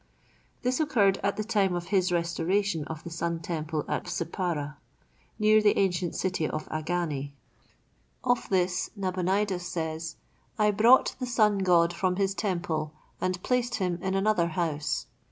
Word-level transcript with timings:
This 0.63 0.79
occurred 0.79 1.19
at 1.21 1.37
the 1.37 1.43
time 1.43 1.75
of 1.75 1.89
his 1.89 2.11
restoration 2.11 2.85
of 2.85 3.03
the 3.03 3.11
Sun 3.11 3.41
temple 3.41 3.85
at 3.87 4.05
Sippara, 4.07 4.77
near 5.37 5.61
the 5.61 5.77
ancient 5.77 6.15
city 6.15 6.49
of 6.49 6.67
Agane. 6.71 7.33
Of 8.23 8.49
this, 8.49 8.89
Nabonidus 8.95 9.67
says: 9.67 10.15
"I 10.57 10.71
brought 10.71 11.15
the 11.19 11.27
Sun 11.27 11.59
God 11.59 11.93
from 11.93 12.15
his 12.15 12.33
temple, 12.33 12.93
and 13.21 13.43
placed 13.43 13.75
him 13.75 13.99
in 14.01 14.15
another 14.15 14.47
house." 14.47 15.05